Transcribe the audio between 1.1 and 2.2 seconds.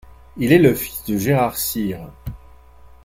Gérard Sire.